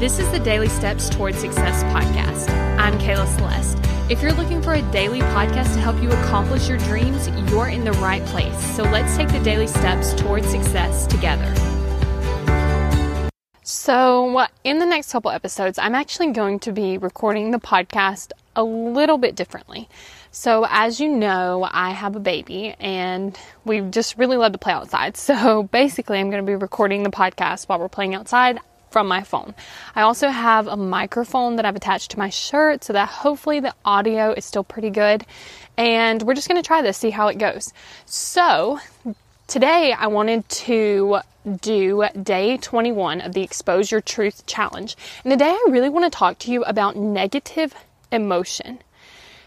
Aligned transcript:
This 0.00 0.18
is 0.18 0.28
the 0.32 0.40
Daily 0.40 0.68
Steps 0.68 1.08
Towards 1.08 1.38
Success 1.38 1.84
podcast. 1.84 2.50
I'm 2.80 2.98
Kayla 2.98 3.28
Celeste. 3.36 3.78
If 4.10 4.20
you're 4.20 4.32
looking 4.32 4.60
for 4.60 4.74
a 4.74 4.82
daily 4.90 5.20
podcast 5.20 5.72
to 5.74 5.80
help 5.80 6.02
you 6.02 6.10
accomplish 6.10 6.68
your 6.68 6.78
dreams, 6.78 7.28
you're 7.48 7.68
in 7.68 7.84
the 7.84 7.92
right 7.92 8.22
place. 8.24 8.58
So 8.74 8.82
let's 8.82 9.16
take 9.16 9.28
the 9.28 9.38
daily 9.38 9.68
steps 9.68 10.12
towards 10.14 10.48
success 10.48 11.06
together. 11.06 11.54
So, 13.62 14.44
in 14.64 14.80
the 14.80 14.84
next 14.84 15.12
couple 15.12 15.30
episodes, 15.30 15.78
I'm 15.78 15.94
actually 15.94 16.32
going 16.32 16.58
to 16.60 16.72
be 16.72 16.98
recording 16.98 17.52
the 17.52 17.60
podcast 17.60 18.32
a 18.56 18.64
little 18.64 19.16
bit 19.16 19.36
differently. 19.36 19.88
So, 20.32 20.66
as 20.70 20.98
you 20.98 21.08
know, 21.08 21.68
I 21.70 21.90
have 21.90 22.16
a 22.16 22.20
baby 22.20 22.74
and 22.80 23.38
we 23.64 23.80
just 23.80 24.18
really 24.18 24.36
love 24.36 24.52
to 24.52 24.58
play 24.58 24.72
outside. 24.72 25.16
So, 25.24 25.62
basically, 25.62 26.18
I'm 26.18 26.30
going 26.30 26.44
to 26.44 26.46
be 26.46 26.56
recording 26.56 27.04
the 27.04 27.10
podcast 27.10 27.68
while 27.68 27.78
we're 27.78 27.88
playing 27.88 28.16
outside 28.16 28.58
from 28.94 29.08
my 29.08 29.24
phone. 29.24 29.56
I 29.96 30.02
also 30.02 30.28
have 30.28 30.68
a 30.68 30.76
microphone 30.76 31.56
that 31.56 31.64
I've 31.66 31.74
attached 31.74 32.12
to 32.12 32.18
my 32.20 32.28
shirt 32.28 32.84
so 32.84 32.92
that 32.92 33.08
hopefully 33.08 33.58
the 33.58 33.74
audio 33.84 34.30
is 34.30 34.44
still 34.44 34.62
pretty 34.62 34.90
good. 34.90 35.26
And 35.76 36.22
we're 36.22 36.34
just 36.34 36.46
going 36.46 36.62
to 36.62 36.66
try 36.66 36.80
this, 36.80 36.96
see 36.96 37.10
how 37.10 37.26
it 37.26 37.36
goes. 37.36 37.72
So, 38.06 38.78
today 39.48 39.92
I 39.92 40.06
wanted 40.06 40.48
to 40.48 41.18
do 41.60 42.04
day 42.22 42.56
21 42.56 43.20
of 43.20 43.32
the 43.32 43.42
Expose 43.42 43.90
Your 43.90 44.00
Truth 44.00 44.46
Challenge. 44.46 44.96
And 45.24 45.32
today 45.32 45.50
I 45.50 45.66
really 45.70 45.88
want 45.88 46.04
to 46.04 46.16
talk 46.16 46.38
to 46.38 46.52
you 46.52 46.62
about 46.62 46.94
negative 46.94 47.74
emotion. 48.12 48.78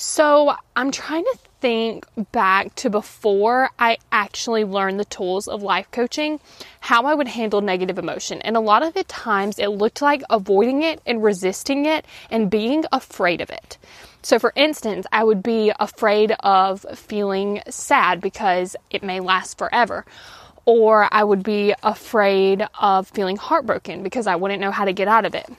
So, 0.00 0.54
I'm 0.76 0.92
trying 0.92 1.24
to 1.24 1.38
think 1.60 2.06
back 2.30 2.72
to 2.76 2.88
before 2.88 3.70
I 3.80 3.98
actually 4.12 4.62
learned 4.62 5.00
the 5.00 5.04
tools 5.04 5.48
of 5.48 5.60
life 5.64 5.90
coaching, 5.90 6.38
how 6.78 7.06
I 7.06 7.14
would 7.14 7.26
handle 7.26 7.62
negative 7.62 7.98
emotion. 7.98 8.40
And 8.42 8.56
a 8.56 8.60
lot 8.60 8.84
of 8.84 8.94
the 8.94 9.02
times 9.02 9.58
it 9.58 9.66
looked 9.70 10.00
like 10.00 10.22
avoiding 10.30 10.84
it 10.84 11.02
and 11.04 11.20
resisting 11.20 11.84
it 11.84 12.04
and 12.30 12.48
being 12.48 12.84
afraid 12.92 13.40
of 13.40 13.50
it. 13.50 13.76
So, 14.22 14.38
for 14.38 14.52
instance, 14.54 15.04
I 15.10 15.24
would 15.24 15.42
be 15.42 15.72
afraid 15.80 16.30
of 16.44 16.86
feeling 16.94 17.60
sad 17.68 18.20
because 18.20 18.76
it 18.90 19.02
may 19.02 19.18
last 19.18 19.58
forever. 19.58 20.06
Or 20.64 21.08
I 21.10 21.24
would 21.24 21.42
be 21.42 21.74
afraid 21.82 22.64
of 22.80 23.08
feeling 23.08 23.36
heartbroken 23.36 24.04
because 24.04 24.28
I 24.28 24.36
wouldn't 24.36 24.60
know 24.60 24.70
how 24.70 24.84
to 24.84 24.92
get 24.92 25.08
out 25.08 25.24
of 25.24 25.34
it 25.34 25.50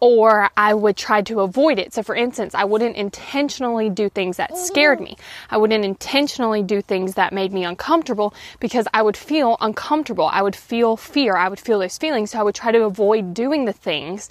or 0.00 0.50
I 0.56 0.74
would 0.74 0.96
try 0.96 1.22
to 1.22 1.40
avoid 1.40 1.78
it. 1.78 1.92
So, 1.92 2.02
for 2.02 2.14
instance, 2.14 2.54
I 2.54 2.64
wouldn't 2.64 2.96
intentionally 2.96 3.90
do 3.90 4.08
things 4.08 4.36
that 4.36 4.50
mm-hmm. 4.50 4.64
scared 4.64 5.00
me. 5.00 5.16
I 5.50 5.56
wouldn't 5.56 5.84
intentionally 5.84 6.62
do 6.62 6.80
things 6.80 7.14
that 7.14 7.32
made 7.32 7.52
me 7.52 7.64
uncomfortable 7.64 8.34
because 8.60 8.86
I 8.92 9.02
would 9.02 9.16
feel 9.16 9.56
uncomfortable. 9.60 10.28
I 10.32 10.42
would 10.42 10.56
feel 10.56 10.96
fear. 10.96 11.36
I 11.36 11.48
would 11.48 11.60
feel 11.60 11.78
those 11.78 11.98
feelings. 11.98 12.30
So, 12.30 12.40
I 12.40 12.42
would 12.42 12.54
try 12.54 12.72
to 12.72 12.84
avoid 12.84 13.34
doing 13.34 13.64
the 13.64 13.72
things 13.72 14.30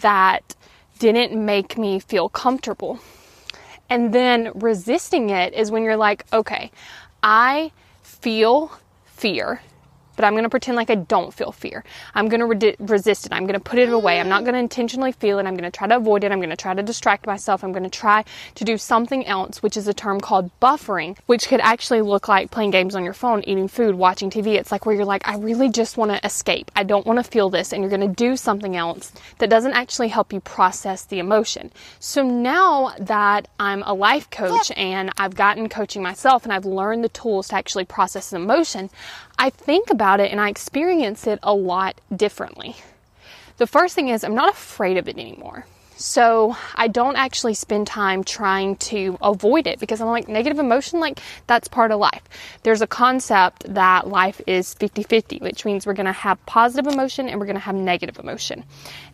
that 0.00 0.54
didn't 0.98 1.32
make 1.34 1.78
me 1.78 1.98
feel 1.98 2.28
comfortable. 2.28 3.00
And 3.90 4.12
then 4.12 4.50
resisting 4.54 5.30
it 5.30 5.54
is 5.54 5.70
when 5.70 5.82
you're 5.82 5.96
like, 5.96 6.24
okay, 6.32 6.70
I 7.22 7.72
feel 8.02 8.72
fear 9.06 9.62
but 10.18 10.24
I'm 10.24 10.32
going 10.32 10.42
to 10.42 10.50
pretend 10.50 10.74
like 10.74 10.90
I 10.90 10.96
don't 10.96 11.32
feel 11.32 11.52
fear. 11.52 11.84
I'm 12.12 12.28
going 12.28 12.40
to 12.40 12.46
re- 12.46 12.76
resist 12.80 13.24
it. 13.24 13.32
I'm 13.32 13.44
going 13.44 13.54
to 13.54 13.60
put 13.60 13.78
it 13.78 13.88
away. 13.90 14.18
I'm 14.18 14.28
not 14.28 14.42
going 14.42 14.54
to 14.54 14.58
intentionally 14.58 15.12
feel 15.12 15.38
it. 15.38 15.46
I'm 15.46 15.54
going 15.56 15.70
to 15.70 15.70
try 15.70 15.86
to 15.86 15.94
avoid 15.94 16.24
it. 16.24 16.32
I'm 16.32 16.40
going 16.40 16.50
to 16.50 16.56
try 16.56 16.74
to 16.74 16.82
distract 16.82 17.24
myself. 17.24 17.62
I'm 17.62 17.70
going 17.70 17.84
to 17.84 17.88
try 17.88 18.24
to 18.56 18.64
do 18.64 18.76
something 18.78 19.24
else, 19.26 19.62
which 19.62 19.76
is 19.76 19.86
a 19.86 19.94
term 19.94 20.20
called 20.20 20.50
buffering, 20.60 21.16
which 21.26 21.46
could 21.46 21.60
actually 21.60 22.02
look 22.02 22.26
like 22.26 22.50
playing 22.50 22.72
games 22.72 22.96
on 22.96 23.04
your 23.04 23.12
phone, 23.12 23.44
eating 23.44 23.68
food, 23.68 23.94
watching 23.94 24.28
TV. 24.28 24.58
It's 24.58 24.72
like 24.72 24.86
where 24.86 24.94
you're 24.96 25.04
like, 25.04 25.22
I 25.28 25.36
really 25.36 25.68
just 25.68 25.96
want 25.96 26.10
to 26.10 26.26
escape. 26.26 26.72
I 26.74 26.82
don't 26.82 27.06
want 27.06 27.20
to 27.20 27.22
feel 27.22 27.48
this. 27.48 27.72
And 27.72 27.80
you're 27.80 27.88
going 27.88 28.00
to 28.00 28.08
do 28.08 28.36
something 28.36 28.74
else 28.74 29.12
that 29.38 29.48
doesn't 29.48 29.74
actually 29.74 30.08
help 30.08 30.32
you 30.32 30.40
process 30.40 31.04
the 31.04 31.20
emotion. 31.20 31.70
So 32.00 32.24
now 32.24 32.92
that 32.98 33.46
I'm 33.60 33.84
a 33.84 33.94
life 33.94 34.30
coach 34.30 34.72
and 34.76 35.12
I've 35.16 35.36
gotten 35.36 35.68
coaching 35.68 36.02
myself 36.02 36.42
and 36.42 36.52
I've 36.52 36.66
learned 36.66 37.04
the 37.04 37.08
tools 37.08 37.46
to 37.48 37.54
actually 37.54 37.84
process 37.84 38.32
an 38.32 38.42
emotion, 38.42 38.90
I 39.38 39.50
think 39.50 39.90
about 39.90 40.20
it 40.20 40.32
and 40.32 40.40
I 40.40 40.48
experience 40.48 41.26
it 41.26 41.38
a 41.42 41.54
lot 41.54 42.00
differently. 42.14 42.76
The 43.58 43.66
first 43.66 43.94
thing 43.94 44.08
is, 44.08 44.24
I'm 44.24 44.34
not 44.34 44.52
afraid 44.52 44.96
of 44.96 45.08
it 45.08 45.18
anymore. 45.18 45.66
So 45.98 46.56
I 46.76 46.86
don't 46.86 47.16
actually 47.16 47.54
spend 47.54 47.88
time 47.88 48.22
trying 48.22 48.76
to 48.76 49.18
avoid 49.20 49.66
it 49.66 49.80
because 49.80 50.00
I'm 50.00 50.06
like, 50.06 50.28
negative 50.28 50.60
emotion, 50.60 51.00
like 51.00 51.18
that's 51.48 51.66
part 51.66 51.90
of 51.90 51.98
life. 51.98 52.22
There's 52.62 52.82
a 52.82 52.86
concept 52.86 53.74
that 53.74 54.06
life 54.06 54.40
is 54.46 54.74
50 54.74 55.02
50, 55.02 55.38
which 55.38 55.64
means 55.64 55.86
we're 55.86 55.94
going 55.94 56.06
to 56.06 56.12
have 56.12 56.44
positive 56.46 56.92
emotion 56.92 57.28
and 57.28 57.40
we're 57.40 57.46
going 57.46 57.56
to 57.56 57.60
have 57.60 57.74
negative 57.74 58.20
emotion. 58.20 58.62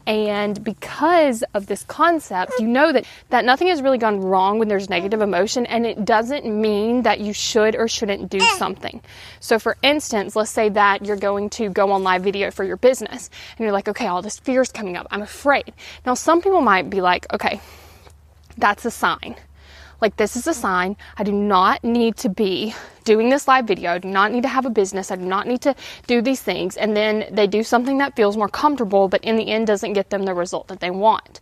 And 0.07 0.63
because 0.63 1.43
of 1.55 1.67
this 1.67 1.83
concept, 1.85 2.53
you 2.59 2.69
know 2.69 2.93
that, 2.93 3.07
that 3.31 3.45
nothing 3.45 3.69
has 3.69 3.81
really 3.81 3.97
gone 3.97 4.21
wrong 4.21 4.59
when 4.59 4.69
there's 4.69 4.91
negative 4.91 5.23
emotion, 5.23 5.65
and 5.67 5.87
it 5.87 6.05
doesn't 6.05 6.45
mean 6.45 7.03
that 7.03 7.21
you 7.21 7.33
should 7.33 7.75
or 7.75 7.89
shouldn't 7.89 8.29
do 8.31 8.41
something. 8.59 9.01
So, 9.41 9.59
for 9.59 9.77
instance, 9.83 10.37
let's 10.37 10.51
say 10.51 10.69
that 10.69 11.07
you're 11.07 11.17
going 11.17 11.49
to 11.51 11.71
go 11.71 11.91
on 11.93 12.03
live 12.03 12.23
video 12.23 12.51
for 12.51 12.65
your 12.65 12.77
business, 12.77 13.31
and 13.57 13.65
you're 13.65 13.73
like, 13.73 13.89
okay, 13.89 14.07
all 14.07 14.21
this 14.21 14.39
fear 14.39 14.61
is 14.61 14.71
coming 14.71 14.97
up. 14.97 15.07
I'm 15.11 15.23
afraid. 15.23 15.73
Now, 16.05 16.15
some 16.15 16.43
people 16.43 16.61
might 16.61 16.91
be 16.91 17.01
like, 17.01 17.33
okay, 17.33 17.61
that's 18.59 18.85
a 18.85 18.91
sign. 18.91 19.37
Like, 20.05 20.17
this 20.19 20.37
is 20.37 20.47
a 20.47 20.53
sign. 20.53 20.99
I 21.17 21.25
do 21.25 21.33
not 21.33 21.83
need 21.83 22.19
to 22.19 22.29
be 22.29 22.75
doing 23.05 23.31
this 23.31 23.49
live 23.49 23.67
video. 23.67 23.93
I 23.93 23.99
do 23.99 24.09
not 24.09 24.33
need 24.33 24.43
to 24.43 24.51
have 24.51 24.67
a 24.67 24.71
business. 24.71 25.11
I 25.11 25.17
do 25.17 25.25
not 25.25 25.47
need 25.47 25.63
to 25.63 25.75
do 26.07 26.21
these 26.21 26.43
things. 26.43 26.77
And 26.77 26.95
then 26.95 27.25
they 27.31 27.47
do 27.47 27.63
something 27.63 27.97
that 27.97 28.15
feels 28.15 28.37
more 28.37 28.51
comfortable, 28.51 29.09
but 29.09 29.25
in 29.25 29.37
the 29.37 29.49
end 29.49 29.67
doesn't 29.67 29.95
get 29.95 30.11
them 30.11 30.25
the 30.25 30.35
result 30.35 30.69
that 30.69 30.81
they 30.81 30.91
want. 30.91 31.41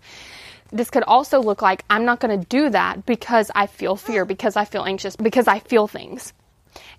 This 0.70 0.90
could 0.90 1.02
also 1.08 1.42
look 1.42 1.60
like 1.60 1.84
I'm 1.90 2.04
not 2.04 2.20
going 2.20 2.38
to 2.38 2.46
do 2.46 2.70
that 2.70 3.04
because 3.04 3.50
I 3.52 3.66
feel 3.66 3.96
fear, 3.96 4.24
because 4.24 4.54
I 4.54 4.64
feel 4.64 4.84
anxious, 4.84 5.16
because 5.16 5.48
I 5.48 5.58
feel 5.58 5.88
things. 5.88 6.32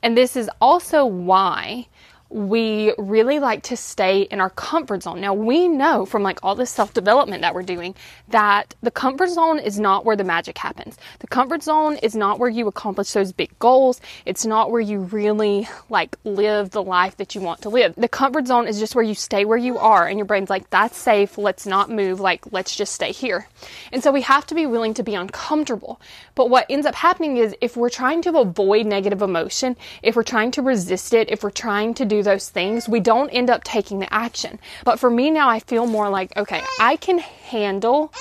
And 0.02 0.18
this 0.18 0.36
is 0.36 0.50
also 0.60 1.06
why 1.06 1.88
we 2.34 2.94
really 2.98 3.38
like 3.38 3.62
to 3.64 3.78
stay 3.78 4.24
in 4.24 4.42
our 4.42 4.50
comfort 4.50 5.04
zone. 5.04 5.22
Now, 5.22 5.36
we 5.36 5.68
know 5.68 6.06
from 6.06 6.24
like 6.24 6.40
all 6.42 6.56
this 6.56 6.72
self 6.72 6.94
development 6.94 7.44
that 7.44 7.54
we're 7.54 7.62
doing 7.62 7.94
that 8.30 8.74
the 8.82 8.90
comfort 8.90 9.30
zone 9.30 9.60
is 9.60 9.80
not 9.80 10.04
where 10.04 10.16
the 10.16 10.24
magic 10.24 10.58
happens. 10.58 10.98
The 11.20 11.28
comfort 11.28 11.62
zone 11.62 11.98
is 11.98 12.16
not 12.16 12.40
where 12.40 12.50
you 12.50 12.68
accomplish 12.68 13.12
those 13.12 13.32
big 13.32 13.58
goals. 13.60 14.02
It's 14.26 14.46
not 14.46 14.72
where 14.72 14.82
you 14.82 15.02
really 15.02 15.68
like 15.90 16.16
live 16.24 16.72
the 16.72 16.82
life 16.82 17.18
that 17.18 17.36
you 17.36 17.42
want 17.42 17.62
to 17.62 17.70
live. 17.70 17.94
The 17.96 18.10
comfort 18.10 18.48
zone 18.48 18.68
is 18.68 18.80
just 18.80 18.96
where 18.96 19.06
you 19.06 19.14
stay 19.14 19.46
where 19.46 19.58
you 19.58 19.78
are 19.78 20.08
and 20.08 20.18
your 20.18 20.26
brain's 20.26 20.50
like, 20.50 20.68
that's 20.72 20.98
safe. 20.98 21.38
Let's 21.38 21.68
not 21.68 21.92
move. 21.92 22.20
Like, 22.20 22.52
let's 22.52 22.76
just 22.76 22.94
stay 22.94 23.12
here. 23.12 23.48
And 23.92 24.02
so 24.02 24.12
we 24.12 24.22
have 24.22 24.48
to 24.48 24.56
be 24.56 24.66
willing 24.66 24.96
to 24.96 25.04
be 25.04 25.14
uncomfortable. 25.14 26.02
But 26.34 26.50
what 26.50 26.66
ends 26.68 26.88
up 26.88 26.96
happening 26.96 27.38
is 27.38 27.56
if 27.62 27.78
we're 27.78 27.90
trying 27.90 28.24
to 28.24 28.40
avoid 28.40 28.88
negative 28.88 29.22
emotion, 29.22 29.78
if 30.02 30.16
we're 30.16 30.24
trying 30.24 30.50
to 30.52 30.64
resist 30.64 31.14
it, 31.14 31.30
if 31.30 31.44
we're 31.44 31.52
trying 31.52 31.94
to 31.94 32.06
do 32.06 32.23
those 32.24 32.50
things, 32.50 32.88
we 32.90 33.00
don't 33.00 33.30
end 33.30 33.50
up 33.50 33.64
taking 33.64 34.00
the 34.00 34.14
action. 34.14 34.60
But 34.84 35.00
for 35.00 35.10
me 35.10 35.30
now, 35.30 35.50
I 35.50 35.60
feel 35.60 35.86
more 35.86 36.10
like, 36.10 36.36
okay, 36.38 36.62
I 36.80 36.96
can 36.96 37.20
handle 37.20 38.14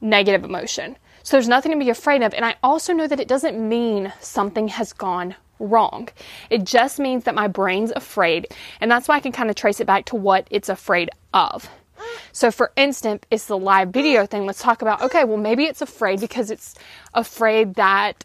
negative 0.00 0.44
emotion. 0.44 0.96
So 1.22 1.36
there's 1.36 1.48
nothing 1.48 1.72
to 1.72 1.78
be 1.78 1.90
afraid 1.90 2.22
of. 2.22 2.34
And 2.34 2.44
I 2.44 2.56
also 2.62 2.92
know 2.92 3.06
that 3.06 3.20
it 3.20 3.28
doesn't 3.28 3.56
mean 3.56 4.12
something 4.20 4.68
has 4.68 4.92
gone 4.92 5.34
wrong. 5.58 6.08
It 6.50 6.64
just 6.64 6.98
means 6.98 7.24
that 7.24 7.34
my 7.34 7.48
brain's 7.48 7.90
afraid. 7.90 8.48
And 8.80 8.90
that's 8.90 9.08
why 9.08 9.16
I 9.16 9.20
can 9.20 9.32
kind 9.32 9.50
of 9.50 9.56
trace 9.56 9.80
it 9.80 9.86
back 9.86 10.04
to 10.06 10.16
what 10.16 10.46
it's 10.50 10.68
afraid 10.68 11.10
of. 11.32 11.68
So, 12.32 12.50
for 12.50 12.70
instance, 12.76 13.24
it's 13.30 13.46
the 13.46 13.58
live 13.58 13.88
video 13.88 14.26
thing. 14.26 14.46
Let's 14.46 14.62
talk 14.62 14.82
about 14.82 15.00
okay, 15.02 15.24
well, 15.24 15.38
maybe 15.38 15.64
it's 15.64 15.82
afraid 15.82 16.20
because 16.20 16.50
it's 16.50 16.74
afraid 17.14 17.74
that 17.74 18.24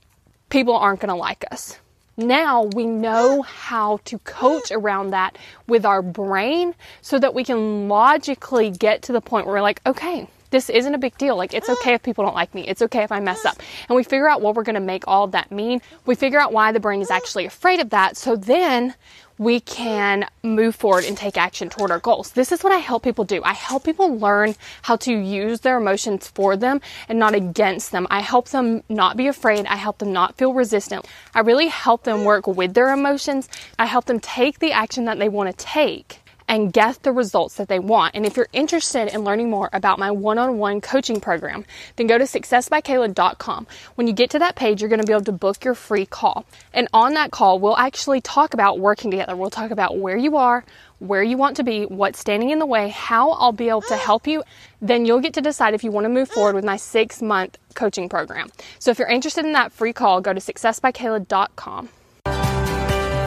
people 0.49 0.75
aren't 0.75 0.99
going 0.99 1.09
to 1.09 1.15
like 1.15 1.45
us 1.51 1.79
now 2.17 2.63
we 2.63 2.85
know 2.85 3.41
how 3.41 3.99
to 4.05 4.19
coach 4.19 4.71
around 4.71 5.11
that 5.11 5.37
with 5.67 5.85
our 5.85 6.01
brain 6.01 6.75
so 7.01 7.17
that 7.19 7.33
we 7.33 7.43
can 7.43 7.87
logically 7.87 8.69
get 8.69 9.01
to 9.03 9.13
the 9.13 9.21
point 9.21 9.45
where 9.45 9.55
we're 9.55 9.61
like, 9.61 9.81
okay, 9.85 10.27
this 10.51 10.69
isn't 10.69 10.93
a 10.93 10.97
big 10.97 11.17
deal. 11.17 11.35
Like, 11.35 11.53
it's 11.53 11.69
okay 11.69 11.93
if 11.93 12.03
people 12.03 12.25
don't 12.25 12.35
like 12.35 12.53
me. 12.53 12.67
It's 12.67 12.81
okay 12.81 13.03
if 13.03 13.11
I 13.11 13.19
mess 13.19 13.45
up. 13.45 13.57
And 13.89 13.95
we 13.95 14.03
figure 14.03 14.27
out 14.27 14.41
what 14.41 14.55
we're 14.55 14.63
going 14.63 14.75
to 14.75 14.81
make 14.81 15.07
all 15.07 15.23
of 15.23 15.31
that 15.31 15.51
mean. 15.51 15.81
We 16.05 16.15
figure 16.15 16.39
out 16.39 16.51
why 16.51 16.71
the 16.71 16.79
brain 16.79 17.01
is 17.01 17.09
actually 17.09 17.45
afraid 17.45 17.79
of 17.79 17.89
that. 17.91 18.17
So 18.17 18.35
then 18.35 18.93
we 19.41 19.59
can 19.59 20.23
move 20.43 20.75
forward 20.75 21.03
and 21.03 21.17
take 21.17 21.35
action 21.35 21.67
toward 21.67 21.89
our 21.89 21.97
goals. 21.97 22.29
This 22.33 22.51
is 22.51 22.63
what 22.63 22.71
I 22.71 22.77
help 22.77 23.01
people 23.01 23.25
do. 23.25 23.41
I 23.43 23.53
help 23.53 23.83
people 23.83 24.15
learn 24.19 24.53
how 24.83 24.97
to 24.97 25.11
use 25.11 25.61
their 25.61 25.77
emotions 25.77 26.27
for 26.27 26.55
them 26.55 26.79
and 27.09 27.17
not 27.17 27.33
against 27.33 27.91
them. 27.91 28.05
I 28.11 28.19
help 28.19 28.49
them 28.49 28.83
not 28.87 29.17
be 29.17 29.25
afraid. 29.25 29.65
I 29.65 29.77
help 29.77 29.97
them 29.97 30.13
not 30.13 30.37
feel 30.37 30.53
resistant. 30.53 31.07
I 31.33 31.39
really 31.39 31.69
help 31.69 32.03
them 32.03 32.23
work 32.23 32.45
with 32.45 32.75
their 32.75 32.93
emotions. 32.93 33.49
I 33.79 33.87
help 33.87 34.05
them 34.05 34.19
take 34.19 34.59
the 34.59 34.73
action 34.73 35.05
that 35.05 35.17
they 35.17 35.27
want 35.27 35.49
to 35.49 35.65
take 35.65 36.20
and 36.51 36.73
get 36.73 37.01
the 37.03 37.13
results 37.13 37.55
that 37.55 37.69
they 37.69 37.79
want. 37.79 38.13
And 38.13 38.25
if 38.25 38.35
you're 38.35 38.49
interested 38.51 39.07
in 39.07 39.23
learning 39.23 39.49
more 39.49 39.69
about 39.71 39.97
my 39.97 40.11
one 40.11 40.37
on 40.37 40.57
one 40.57 40.81
coaching 40.81 41.21
program, 41.21 41.63
then 41.95 42.07
go 42.07 42.17
to 42.17 42.25
successbykayla.com. 42.25 43.67
When 43.95 44.05
you 44.05 44.11
get 44.11 44.29
to 44.31 44.39
that 44.39 44.57
page, 44.57 44.81
you're 44.81 44.89
going 44.89 44.99
to 44.99 45.07
be 45.07 45.13
able 45.13 45.23
to 45.23 45.31
book 45.31 45.63
your 45.63 45.75
free 45.75 46.05
call. 46.05 46.45
And 46.73 46.89
on 46.93 47.13
that 47.13 47.31
call, 47.31 47.57
we'll 47.57 47.77
actually 47.77 48.19
talk 48.19 48.53
about 48.53 48.79
working 48.79 49.11
together. 49.11 49.33
We'll 49.33 49.49
talk 49.49 49.71
about 49.71 49.97
where 49.97 50.17
you 50.17 50.35
are, 50.35 50.65
where 50.99 51.23
you 51.23 51.37
want 51.37 51.55
to 51.55 51.63
be, 51.63 51.85
what's 51.85 52.19
standing 52.19 52.49
in 52.49 52.59
the 52.59 52.65
way, 52.65 52.89
how 52.89 53.31
I'll 53.31 53.53
be 53.53 53.69
able 53.69 53.83
to 53.83 53.95
help 53.95 54.27
you. 54.27 54.43
Then 54.81 55.05
you'll 55.05 55.21
get 55.21 55.33
to 55.35 55.41
decide 55.41 55.73
if 55.73 55.85
you 55.85 55.91
want 55.91 56.03
to 56.03 56.09
move 56.09 56.27
forward 56.27 56.55
with 56.55 56.65
my 56.65 56.75
six 56.75 57.21
month 57.21 57.57
coaching 57.75 58.09
program. 58.09 58.49
So 58.77 58.91
if 58.91 58.99
you're 58.99 59.07
interested 59.07 59.45
in 59.45 59.53
that 59.53 59.71
free 59.71 59.93
call, 59.93 60.19
go 60.19 60.33
to 60.33 60.41
successbykayla.com. 60.41 61.87